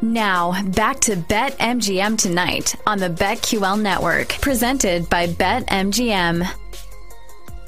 [0.00, 6.46] Now, back to Bet MGM tonight on the BetQL network, presented by Bet MGM.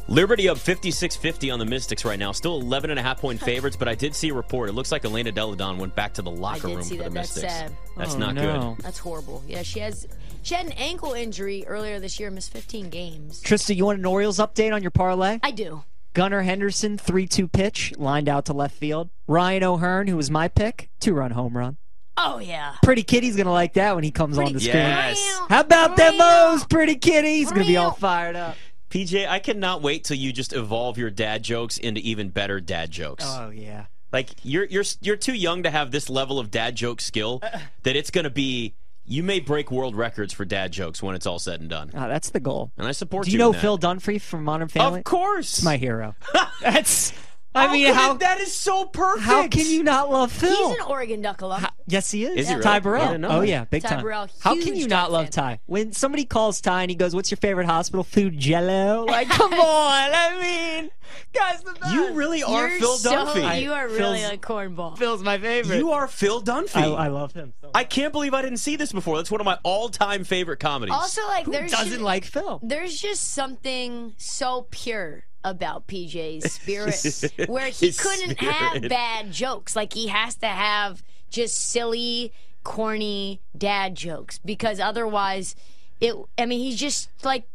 [0.06, 2.32] Liberty up 56-50 on the Mystics right now.
[2.32, 4.69] Still 11 and a half point favorites, but I did see a report.
[4.69, 7.04] It looks like Elena Delle Donne went back to the locker room for that.
[7.04, 7.53] the That's Mystics.
[7.53, 7.72] sad.
[7.96, 8.74] That's Oh, not no.
[8.76, 8.85] good.
[8.85, 9.42] That's horrible.
[9.47, 10.06] Yeah, she has
[10.42, 13.40] she had an ankle injury earlier this year, missed 15 games.
[13.42, 15.38] Trista, you want an Orioles update on your parlay?
[15.44, 15.85] I do.
[16.15, 19.10] Gunnar Henderson, 3 2 pitch, lined out to left field.
[19.28, 21.76] Ryan O'Hearn, who was my pick, two run home run.
[22.23, 22.74] Oh yeah.
[22.83, 24.77] Pretty Kitty's going to like that when he comes on the screen.
[24.77, 25.41] Yes.
[25.48, 27.37] How about them Mo's, Pretty Kitty?
[27.38, 28.56] He's going to be all fired up.
[28.91, 32.91] PJ, I cannot wait till you just evolve your dad jokes into even better dad
[32.91, 33.24] jokes.
[33.27, 33.87] Oh, yeah.
[34.12, 37.51] Like you're you're you're too young to have this level of dad joke skill uh,
[37.55, 37.59] uh.
[37.84, 38.74] that it's going to be
[39.05, 41.91] you may break world records for dad jokes when it's all said and done.
[41.95, 42.71] Oh, that's the goal.
[42.77, 43.30] And I support you.
[43.30, 43.45] Do you you.
[43.45, 43.60] know in that.
[43.60, 45.01] Phil Dunphy from Modern Family?
[45.01, 45.59] Of course.
[45.59, 46.15] It's my hero.
[46.60, 47.12] That's.
[47.52, 49.24] I How mean, could how it- that is so perfect.
[49.27, 50.68] how can you not love Phil?
[50.70, 51.66] He's an Oregon Duck alum.
[51.88, 52.36] Yes, he is.
[52.36, 52.62] Is he really?
[52.64, 53.06] Ty I Burrell.
[53.06, 54.02] didn't know oh yeah, big Ty time.
[54.02, 55.32] Burrell, How can you not love fan.
[55.32, 55.60] Ty?
[55.66, 59.04] When somebody calls Ty and he goes, "What's your favorite hospital food?" Jello.
[59.04, 60.10] Like, come on.
[60.15, 60.90] I mean,
[61.32, 61.93] guys, the best.
[61.93, 63.62] You really are You're Phil so, Dunphy.
[63.62, 64.97] You are really Phil's- a cornball.
[64.97, 65.78] Phil's my favorite.
[65.78, 66.77] You are Phil Dunphy.
[66.77, 67.55] I, I love him.
[67.61, 69.17] So I can't believe I didn't see this before.
[69.17, 70.95] That's one of my all-time favorite comedies.
[70.95, 72.61] Also, like Who there's doesn't just, like Phil?
[72.62, 79.75] there's just something so pure about PJ's spirit where he His couldn't have bad jokes.
[79.75, 85.55] Like he has to have just silly, corny dad jokes because otherwise,
[86.01, 86.15] it.
[86.39, 87.49] I mean, he's just like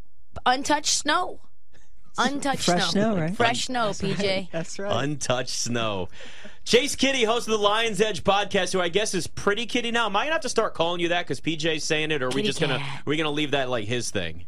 [0.45, 1.41] untouched snow.
[2.17, 3.35] Untouched Fresh snow, right?
[3.35, 4.49] Fresh snow, PJ.
[4.51, 5.03] That's right.
[5.03, 6.07] Untouched snow.
[6.63, 10.05] Chase Kiddy, host of the Lions Edge podcast, who I guess is pretty kitty now.
[10.05, 12.29] Am I gonna have to start calling you that because PJ's saying it, or are
[12.29, 13.01] we Kitty just gonna cat.
[13.01, 14.47] are we gonna leave that like his thing?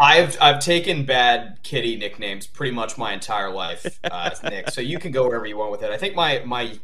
[0.00, 4.70] I've I've taken bad kitty nicknames pretty much my entire life, uh, Nick.
[4.70, 5.90] So you can go wherever you want with it.
[5.90, 6.78] I think my my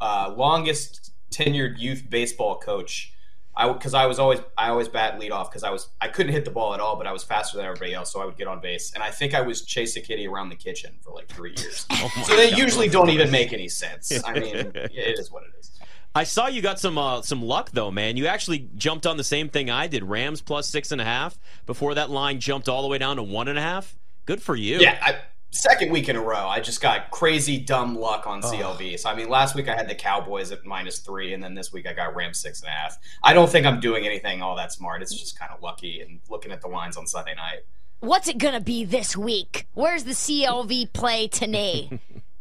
[0.00, 3.12] uh, longest tenured youth baseball coach,
[3.56, 6.32] I because I was always I always bat lead off because I was I couldn't
[6.32, 8.36] hit the ball at all, but I was faster than everybody else, so I would
[8.36, 8.92] get on base.
[8.94, 11.84] And I think I was chase a kitty around the kitchen for like three years.
[12.24, 14.12] so they usually don't even make any sense.
[14.24, 15.72] I mean, it is what it is.
[16.14, 18.16] I saw you got some uh, some luck though, man.
[18.16, 20.04] You actually jumped on the same thing I did.
[20.04, 21.38] Rams plus six and a half.
[21.66, 23.96] Before that line jumped all the way down to one and a half.
[24.26, 24.78] Good for you.
[24.78, 25.16] Yeah, I,
[25.50, 28.98] second week in a row, I just got crazy dumb luck on CLV.
[28.98, 31.72] So I mean, last week I had the Cowboys at minus three, and then this
[31.72, 32.98] week I got Rams six and a half.
[33.22, 35.02] I don't think I'm doing anything all that smart.
[35.02, 37.60] It's just kind of lucky and looking at the lines on Sunday night.
[38.00, 39.66] What's it gonna be this week?
[39.74, 42.00] Where's the CLV play today?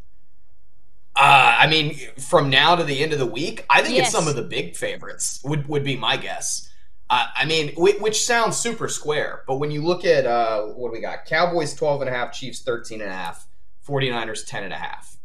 [1.22, 4.08] Uh, I mean, from now to the end of the week, I think Yes.
[4.08, 5.40] it's some of the big favorites.
[5.44, 6.68] Would would be my guess.
[7.12, 10.90] Uh, I mean, which, which sounds super square, but when you look at uh, what
[10.90, 11.26] do we got?
[11.26, 13.48] Cowboys 12 and a half, Chiefs 13 and a half,
[13.88, 15.18] 49ers 10 and a half.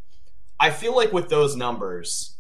[0.61, 2.37] I feel like with those numbers,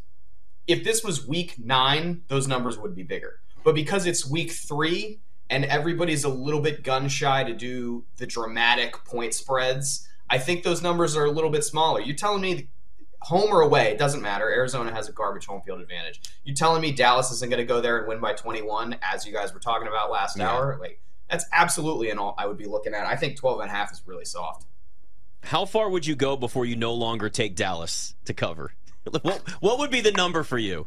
[0.66, 3.40] if this was week nine, those numbers would be bigger.
[3.64, 8.26] But because it's week three and everybody's a little bit gun shy to do the
[8.26, 12.00] dramatic point spreads, I think those numbers are a little bit smaller.
[12.00, 12.68] You're telling me
[13.26, 14.48] home or away, it doesn't matter.
[14.48, 16.20] Arizona has a garbage home field advantage.
[16.44, 19.32] You telling me Dallas isn't going to go there and win by 21 as you
[19.32, 20.48] guys were talking about last Yeah.
[20.50, 20.78] hour?
[20.80, 23.04] Like that's absolutely an all I would be looking at.
[23.04, 24.66] I think 12 and a half is really soft.
[25.42, 28.74] How far would you go before you no longer take Dallas to cover?
[29.22, 30.86] what, what would be the number for you?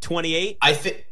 [0.00, 0.58] 28?
[0.62, 1.06] I think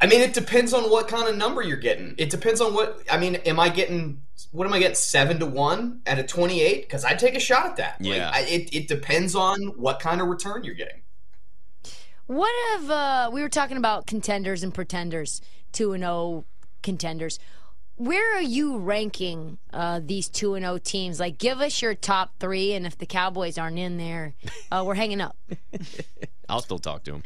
[0.00, 2.14] I mean it depends on what kind of number you're getting.
[2.18, 4.22] It depends on what I mean, am I getting
[4.52, 7.66] what am I getting 7 to 1 at a 28 cuz I'd take a shot
[7.66, 8.00] at that.
[8.00, 8.30] Like, Yeah.
[8.32, 11.02] I, it it depends on what kind of return you're getting.
[12.26, 15.40] What if uh, we were talking about contenders and pretenders,
[15.72, 16.44] two and zero
[16.80, 17.40] contenders?
[17.96, 21.18] Where are you ranking uh, these two and zero teams?
[21.18, 24.36] Like, give us your top three, and if the Cowboys aren't in there,
[24.70, 25.36] uh, we're hanging up.
[26.48, 27.24] I'll still talk to him.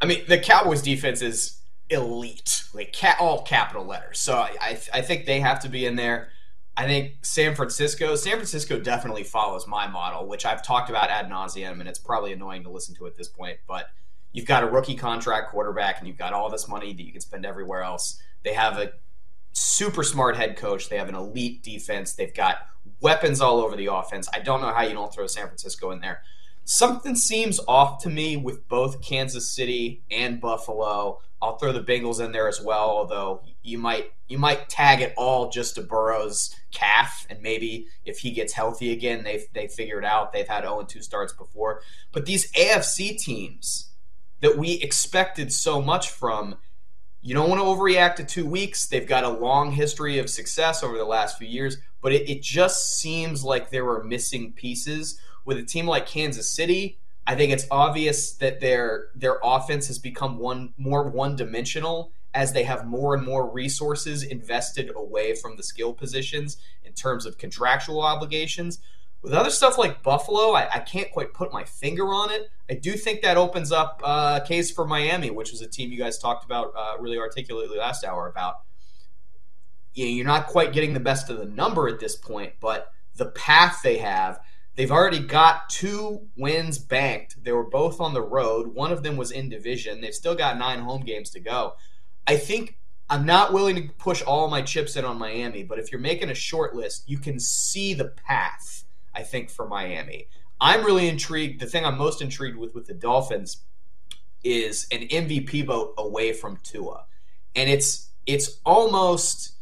[0.00, 1.61] I mean, the Cowboys defense is
[1.92, 4.18] elite, like ca- all capital letters.
[4.18, 6.30] So I, I, think they have to be in there.
[6.76, 11.28] I think San Francisco, San Francisco definitely follows my model, which I've talked about ad
[11.28, 13.58] nauseum, and it's probably annoying to listen to at this point.
[13.68, 13.86] But
[14.32, 17.20] you've got a rookie contract quarterback, and you've got all this money that you can
[17.20, 18.20] spend everywhere else.
[18.42, 18.92] They have a
[19.52, 20.88] super smart head coach.
[20.88, 22.14] They have an elite defense.
[22.14, 22.66] They've got
[23.00, 24.28] weapons all over the offense.
[24.32, 26.22] I don't know how you don't throw San Francisco in there.
[26.64, 31.20] Something seems off to me with both Kansas City and Buffalo.
[31.40, 35.12] I'll throw the Bengals in there as well, although you might you might tag it
[35.16, 39.98] all just to Burrow's calf, and maybe if he gets healthy again, they they figure
[39.98, 40.32] it out.
[40.32, 41.80] They've had 0 2 starts before,
[42.12, 43.90] but these AFC teams
[44.40, 46.56] that we expected so much from,
[47.20, 48.86] you don't want to overreact to two weeks.
[48.86, 52.42] They've got a long history of success over the last few years, but it, it
[52.42, 56.98] just seems like there were missing pieces with a team like Kansas City.
[57.26, 62.52] I think it's obvious that their their offense has become one more one dimensional as
[62.52, 67.38] they have more and more resources invested away from the skill positions in terms of
[67.38, 68.78] contractual obligations.
[69.20, 72.50] With other stuff like Buffalo, I, I can't quite put my finger on it.
[72.68, 75.92] I do think that opens up uh, a case for Miami, which was a team
[75.92, 78.62] you guys talked about uh, really articulately last hour about.
[79.94, 82.92] You know, you're not quite getting the best of the number at this point, but
[83.14, 84.40] the path they have
[84.74, 87.42] They've already got two wins banked.
[87.44, 88.74] They were both on the road.
[88.74, 90.00] One of them was in division.
[90.00, 91.74] They've still got nine home games to go.
[92.26, 92.78] I think
[93.10, 96.30] I'm not willing to push all my chips in on Miami, but if you're making
[96.30, 98.84] a short list, you can see the path,
[99.14, 100.28] I think, for Miami.
[100.58, 101.60] I'm really intrigued.
[101.60, 103.58] The thing I'm most intrigued with with the Dolphins
[104.42, 107.04] is an MVP vote away from Tua.
[107.54, 109.56] And it's it's almost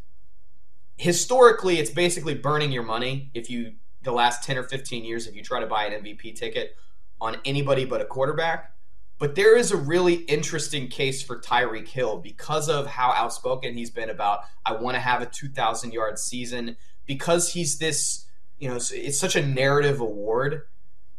[0.96, 3.72] historically it's basically burning your money if you
[4.02, 6.76] the last 10 or 15 years if you try to buy an MVP ticket
[7.20, 8.72] on anybody but a quarterback.
[9.18, 13.90] But there is a really interesting case for Tyreek Hill because of how outspoken he's
[13.90, 18.24] been about, I want to have a 2,000 yard season, because he's this,
[18.58, 20.62] you know, it's such a narrative award.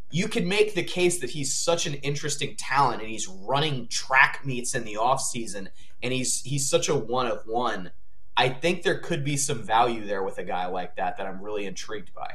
[0.10, 4.42] You could make the case that he's such an interesting talent and he's running track
[4.44, 5.68] meets in the offseason
[6.02, 7.92] and he's he's such a one of one.
[8.36, 11.42] I think there could be some value there with a guy like that that I'm
[11.42, 12.34] really intrigued by.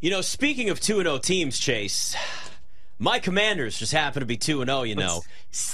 [0.00, 2.14] You know, speaking of 2 0 teams, Chase,
[3.00, 5.22] my commanders just happen to be 2 0, you know.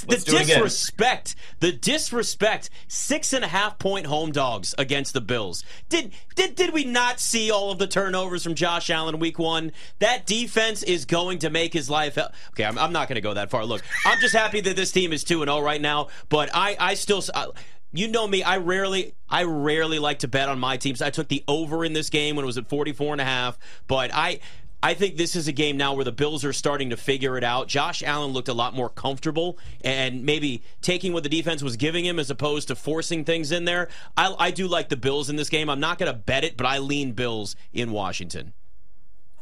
[0.09, 5.63] Let's, the disrespect, the disrespect, six and a half point home dogs against the Bills.
[5.91, 9.73] Did, did, did we not see all of the turnovers from Josh Allen week one?
[9.99, 12.17] That defense is going to make his life.
[12.51, 13.67] Okay, I'm, I'm not going to go that far.
[13.67, 16.95] Look, I'm just happy that this team is 2 0 right now, but I, I
[16.95, 17.23] still.
[17.35, 17.49] I,
[17.95, 21.29] you know me i rarely i rarely like to bet on my teams i took
[21.29, 24.41] the over in this game when it was at 44 and a half but i
[24.85, 27.43] I think this is a game now where the Bills are starting to figure it
[27.43, 27.69] out.
[27.69, 32.05] Josh Allen looked a lot more comfortable and maybe taking what the defense was giving
[32.05, 33.89] him as opposed to forcing things in there.
[34.15, 35.71] I, I do like the Bills in this game.
[35.71, 38.53] I'm not going to bet it, but I lean Bills in Washington.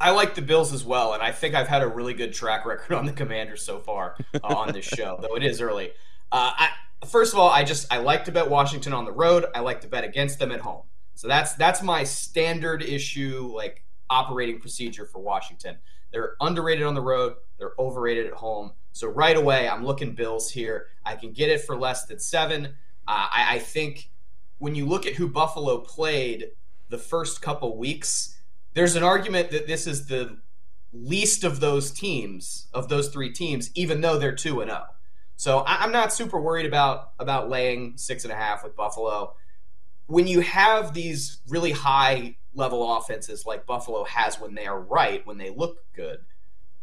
[0.01, 2.65] I like the Bills as well, and I think I've had a really good track
[2.65, 5.91] record on the Commanders so far uh, on this show, though it is early.
[6.31, 6.69] Uh, I,
[7.07, 9.47] first of all, I just I like to bet Washington on the road.
[9.55, 10.83] I like to bet against them at home.
[11.15, 15.77] So that's that's my standard issue like operating procedure for Washington.
[16.13, 17.35] They're underrated on the road.
[17.59, 18.73] They're overrated at home.
[18.93, 20.89] So right away, I'm looking Bills here.
[21.05, 22.67] I can get it for less than seven.
[23.09, 24.11] Uh, I, I think
[24.59, 26.51] when you look at who Buffalo played
[26.91, 28.37] the first couple weeks,
[28.75, 30.39] there's an argument that this is the
[30.93, 34.85] least of those teams of those three teams, even though they're two and zero.
[35.43, 39.35] So I, am not super worried about about laying six and a half with Buffalo.
[40.07, 45.27] When you have these really high level offenses like Buffalo has when they are right,
[45.27, 46.19] when they look good,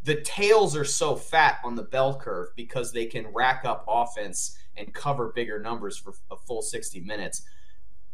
[0.04, 4.58] the tails are so fat on the bell curve because they can rack up offense
[4.76, 7.44] and cover bigger numbers for a full 60 minutes.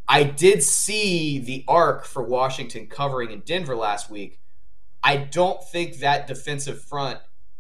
[0.08, 4.40] I did see the arc for Washington covering in Denver last week.
[5.02, 7.18] I don't think that defensive front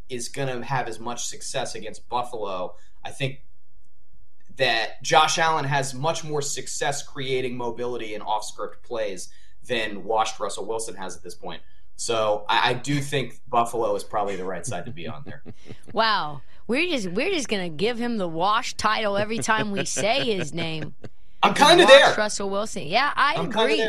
[0.09, 2.75] is going to have as much success against Buffalo.
[3.03, 3.41] I think
[4.57, 9.29] that Josh Allen has much more success creating mobility and off script plays
[9.67, 11.61] than washed Russell Wilson has at this point.
[11.97, 15.43] So I, I, do think Buffalo is probably the right side to be on there.
[15.93, 16.41] Wow.
[16.67, 20.53] We're just we're just gonna give him the wash title every time we say his
[20.53, 20.95] name.
[21.43, 22.13] I'm kind of there.
[22.15, 22.83] Russell Wilson.
[22.87, 23.87] Yeah, I I'm agree.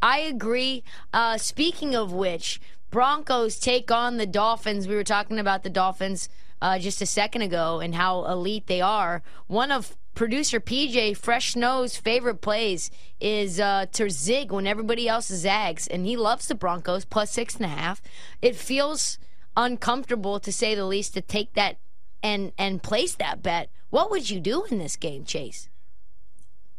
[0.00, 0.84] I agree.
[1.12, 2.60] Uh, speaking of which,
[2.92, 4.86] Broncos take on the Dolphins.
[4.86, 6.28] We were talking about the Dolphins
[6.60, 9.22] uh, just a second ago and how elite they are.
[9.46, 15.28] One of producer PJ Fresh Snow's favorite plays is uh, to zig when everybody else
[15.28, 18.02] zags, and he loves the Broncos plus six and a half.
[18.42, 19.18] It feels
[19.56, 21.78] uncomfortable to say the least to take that
[22.22, 23.70] and and place that bet.
[23.88, 25.70] What would you do in this game, Chase?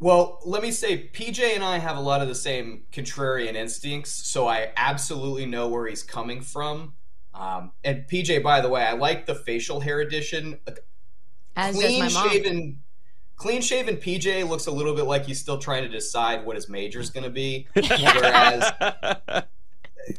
[0.04, 4.12] Well, let me say, PJ and I have a lot of the same contrarian instincts,
[4.12, 6.96] so I absolutely know where he's coming from.
[7.34, 10.60] Um, and PJ, by the way, I like the facial hair edition.
[11.56, 12.82] As clean shaven,
[13.38, 16.68] clean shaven PJ looks a little bit like he's still trying to decide what his
[16.68, 18.74] major is going to be, whereas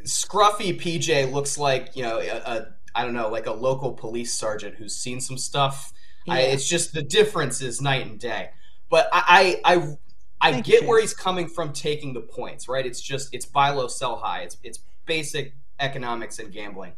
[0.06, 4.32] scruffy PJ looks like you know a, a I don't know like a local police
[4.32, 5.92] sergeant who's seen some stuff.
[6.24, 6.32] Yeah.
[6.32, 8.48] I, it's just the difference is night and day.
[8.94, 10.88] But I I I, I get you.
[10.88, 12.86] where he's coming from taking the points, right?
[12.86, 14.42] It's just it's buy low, sell high.
[14.42, 16.92] It's it's basic economics and gambling.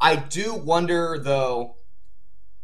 [0.00, 1.76] I do wonder though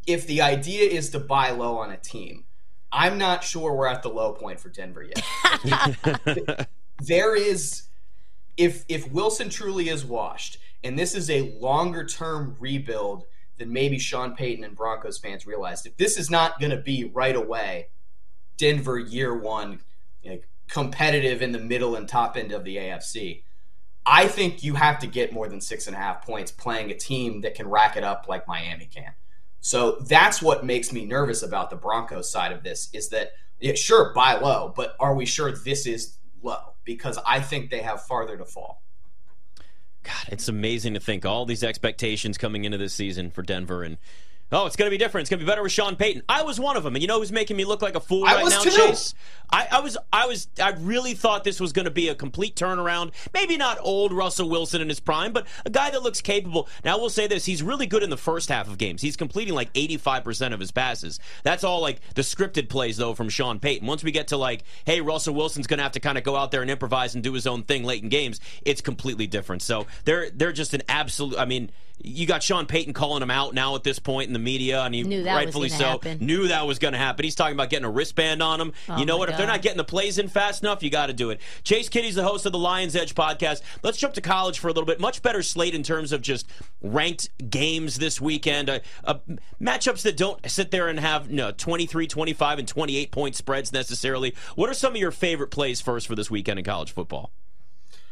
[0.08, 2.42] if the idea is to buy low on a team.
[2.90, 6.68] I'm not sure we're at the low point for Denver yet.
[7.04, 7.84] there is
[8.56, 13.26] if if Wilson truly is washed and this is a longer term rebuild
[13.58, 15.86] than maybe Sean Payton and Broncos fans realized.
[15.86, 17.86] If this is not going to be right away,
[18.56, 19.80] Denver year one,
[20.22, 23.42] you know, competitive in the middle and top end of the AFC.
[24.06, 26.94] I think you have to get more than six and a half points playing a
[26.94, 29.12] team that can rack it up like Miami can.
[29.60, 33.30] So that's what makes me nervous about the Broncos side of this is that,
[33.60, 36.74] yeah, sure, buy low, but are we sure this is low?
[36.84, 38.82] Because I think they have farther to fall.
[40.02, 43.96] God, it's amazing to think all these expectations coming into this season for Denver and
[44.54, 45.22] Oh, it's going to be different.
[45.22, 46.22] It's going to be better with Sean Payton.
[46.28, 48.24] I was one of them, and you know who's making me look like a fool
[48.24, 48.70] I right now, too.
[48.70, 49.12] Chase?
[49.50, 52.54] I, I was, I was, I really thought this was going to be a complete
[52.54, 53.10] turnaround.
[53.34, 56.68] Maybe not old Russell Wilson in his prime, but a guy that looks capable.
[56.84, 59.02] Now, we'll say this: he's really good in the first half of games.
[59.02, 61.18] He's completing like eighty-five percent of his passes.
[61.42, 63.86] That's all like the scripted plays, though, from Sean Payton.
[63.86, 66.36] Once we get to like, hey, Russell Wilson's going to have to kind of go
[66.36, 69.62] out there and improvise and do his own thing late in games, it's completely different.
[69.62, 71.38] So they're they're just an absolute.
[71.38, 74.38] I mean you got Sean Payton calling him out now at this point in the
[74.38, 76.18] media, and he Knew that rightfully so happen.
[76.20, 77.24] knew that was going to happen.
[77.24, 78.72] He's talking about getting a wristband on him.
[78.88, 79.28] Oh, you know what?
[79.30, 81.40] If they're not getting the plays in fast enough, you got to do it.
[81.62, 83.62] Chase Kiddy's the host of the Lions Edge podcast.
[83.82, 85.00] Let's jump to college for a little bit.
[85.00, 86.46] Much better slate in terms of just
[86.82, 88.68] ranked games this weekend.
[88.68, 89.14] Uh, uh,
[89.60, 94.34] matchups that don't sit there and have no 23, 25, and 28 point spreads necessarily.
[94.56, 97.30] What are some of your favorite plays first for this weekend in college football?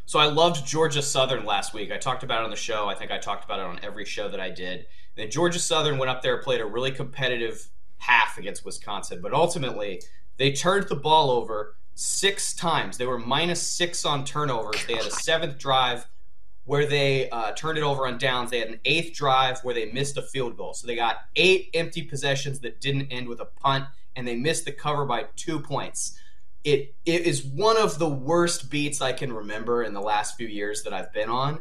[0.04, 1.90] So I loved Georgia Southern last week.
[1.92, 2.88] I talked about it on the show.
[2.88, 4.87] I think I talked about it on every show that I did.
[5.16, 7.68] Then Georgia Southern went up there, played a really competitive
[7.99, 10.02] half against Wisconsin, but ultimately
[10.38, 12.99] they turned the ball over six times.
[12.99, 14.85] They were minus six on turnovers.
[14.87, 16.06] They had a seventh drive
[16.64, 18.50] where they uh, turned it over on downs.
[18.50, 20.75] They had an eighth drive where they missed a field goal.
[20.75, 23.85] So they got eight empty possessions that didn't end with a punt,
[24.16, 26.18] and they missed the cover by two points
[26.64, 30.47] it it is one of the worst beats I can remember in the last few
[30.47, 31.61] years that I've been on.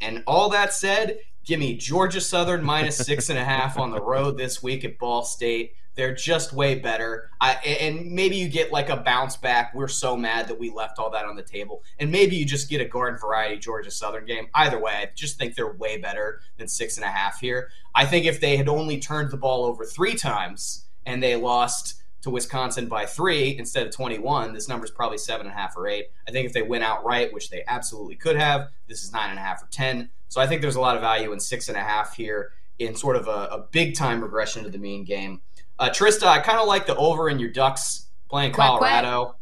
[0.00, 4.00] And all that said, give me Georgia Southern minus six and a half on the
[4.00, 5.74] road this week at Ball State.
[5.96, 7.28] They're just way better.
[7.40, 9.74] I, and maybe you get like a bounce back.
[9.74, 11.82] We're so mad that we left all that on the table.
[11.98, 14.46] And maybe you just get a garden variety Georgia Southern game.
[14.54, 17.70] Either way, I just think they're way better than six and a half here.
[17.94, 22.00] I think if they had only turned the ball over three times and they lost
[22.22, 25.76] to Wisconsin by three instead of 21, this number is probably seven and a half
[25.76, 26.06] or eight.
[26.28, 29.38] I think if they went outright, which they absolutely could have, this is nine and
[29.38, 30.10] a half or 10.
[30.28, 32.94] So I think there's a lot of value in six and a half here in
[32.94, 35.40] sort of a, a big time regression to the mean game.
[35.78, 39.02] Uh, Trista, I kind of like the over in your Ducks playing Quack, quack.
[39.02, 39.36] Colorado.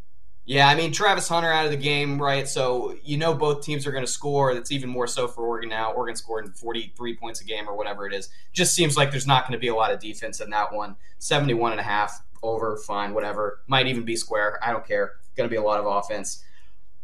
[0.49, 2.49] Yeah, I mean Travis Hunter out of the game, right?
[2.49, 4.55] So you know both teams are going to score.
[4.55, 5.93] That's even more so for Oregon now.
[5.93, 8.31] Oregon scored 43 points a game or whatever it is.
[8.55, 10.97] Just seems like there's not going to be a lot of defense in that one.
[11.19, 13.61] 71 and a half over, fine, whatever.
[13.67, 14.59] Might even be square.
[14.63, 15.13] I don't care.
[15.37, 16.43] Going to be a lot of offense.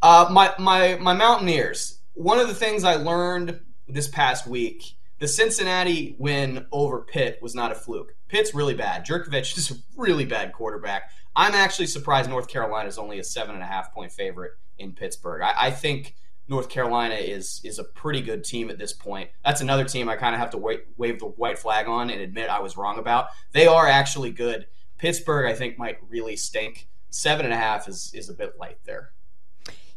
[0.02, 2.00] Uh, my my my Mountaineers.
[2.14, 7.54] One of the things I learned this past week: the Cincinnati win over Pitt was
[7.54, 8.14] not a fluke.
[8.28, 9.06] Pitt's really bad.
[9.06, 11.10] Jurkovec is a really bad quarterback.
[11.36, 14.92] I'm actually surprised North Carolina is only a seven and a half point favorite in
[14.92, 15.42] Pittsburgh.
[15.42, 16.14] I, I think
[16.48, 19.30] North Carolina is is a pretty good team at this point.
[19.44, 22.20] That's another team I kind of have to wait, wave the white flag on and
[22.20, 23.28] admit I was wrong about.
[23.52, 24.66] They are actually good.
[24.98, 26.88] Pittsburgh, I think, might really stink.
[27.10, 29.12] Seven and a half is is a bit light there.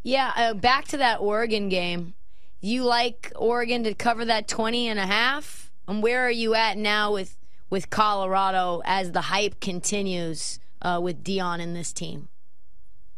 [0.03, 2.13] Yeah, uh, back to that Oregon game.
[2.61, 5.71] You like Oregon to cover that 20 and a half?
[5.87, 7.37] And where are you at now with
[7.69, 12.29] with Colorado as the hype continues uh, with Deion in this team?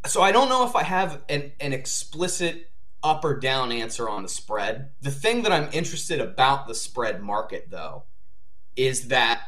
[0.05, 2.69] So I don't know if I have an, an explicit
[3.03, 4.89] up or down answer on the spread.
[5.01, 8.03] The thing that I'm interested about the spread market though
[8.75, 9.41] is that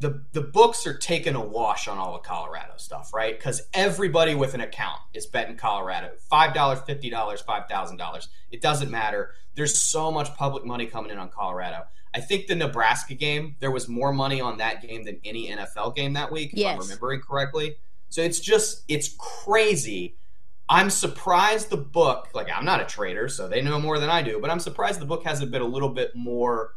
[0.00, 3.38] the the books are taking a wash on all the Colorado stuff, right?
[3.38, 6.10] Because everybody with an account is betting Colorado.
[6.28, 8.28] Five dollars, fifty dollars, five thousand dollars.
[8.50, 9.30] It doesn't matter.
[9.54, 11.84] There's so much public money coming in on Colorado.
[12.12, 15.96] I think the Nebraska game, there was more money on that game than any NFL
[15.96, 16.70] game that week, yes.
[16.70, 17.76] if I'm remembering correctly.
[18.08, 20.16] So it's just it's crazy.
[20.68, 24.22] I'm surprised the book, like I'm not a trader, so they know more than I
[24.22, 26.72] do, but I'm surprised the book hasn't been a little bit more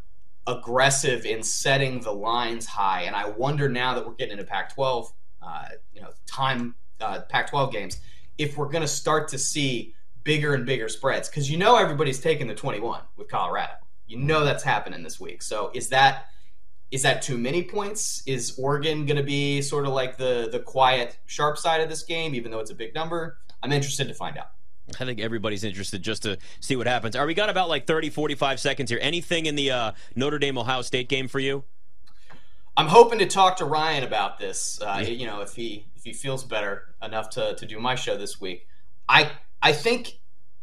[0.48, 3.04] aggressive in setting the lines high.
[3.04, 5.12] And I wonder now that we're getting into Pac-12,
[5.42, 8.00] uh, you know, time uh, Pac-12 games,
[8.38, 9.94] if we're going to start to see
[10.28, 13.72] bigger and bigger spreads because you know everybody's taking the 21 with Colorado.
[14.08, 15.42] You know that's happening this week.
[15.42, 16.26] So is that
[16.92, 18.24] is that too many points?
[18.26, 22.04] Is Oregon going to be sort of like the the quiet sharp side of this
[22.04, 23.38] game, even though it's a big number?
[23.64, 24.52] I'm interested to find out.
[25.00, 27.16] I think everybody's interested just to see what happens.
[27.16, 29.00] Are we got about like 30, 45 seconds here?
[29.02, 31.64] Anything in the uh, Notre Dame Ohio State game for you?
[32.78, 34.80] I'm hoping to talk to Ryan about this.
[34.82, 38.18] Uh, you know, if he if he feels better enough to, to do my show
[38.18, 38.68] this week,
[39.10, 40.20] I I think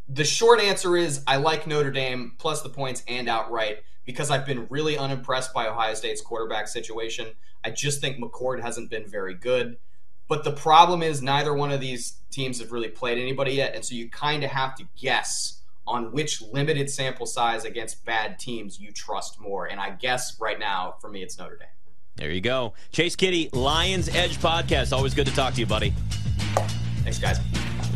[0.08, 4.46] the short answer is I like Notre Dame plus the points and outright because I've
[4.46, 7.28] been really unimpressed by Ohio State's quarterback situation.
[7.64, 9.78] I just think McCord hasn't been very good.
[10.28, 13.84] But the problem is neither one of these teams have really played anybody yet, and
[13.84, 18.80] so you kind of have to guess on which limited sample size against bad teams
[18.80, 19.66] you trust more.
[19.66, 21.68] And I guess right now, for me, it's Notre Dame.
[22.16, 22.74] There you go.
[22.92, 24.92] Chase Kiddy, Lions Edge podcast.
[24.92, 25.92] Always good to talk to you, buddy.
[27.02, 27.38] Thanks, guys.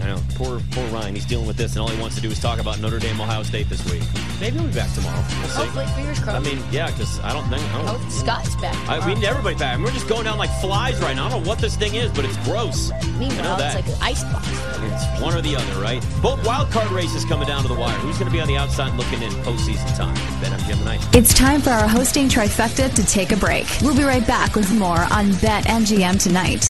[0.02, 0.20] I know.
[0.34, 1.14] Poor, poor Ryan.
[1.14, 3.20] He's dealing with this, and all he wants to do is talk about Notre Dame,
[3.20, 4.02] Ohio State this week.
[4.40, 5.16] Maybe he'll be back tomorrow.
[5.40, 5.62] We'll see.
[5.62, 6.36] Hopefully, fingers crossed.
[6.36, 7.62] I mean, yeah, because I don't think.
[7.74, 8.76] I don't, oh, Scott's back.
[8.88, 9.74] I, we need everybody back.
[9.74, 11.26] I mean, we're just going down like flies right now.
[11.26, 12.90] I don't know what this thing is, but it's gross.
[12.92, 14.46] I know Meanwhile, it's like an ice box.
[14.80, 16.04] It's one or the other, right?
[16.22, 17.96] Both wild card races coming down to the wire.
[17.98, 20.14] Who's going to be on the outside looking in postseason time?
[20.40, 21.00] Bet MGM tonight.
[21.14, 23.66] It's time for our hosting trifecta to take a break.
[23.82, 26.66] We'll be right back with more on Bet MGM tonight.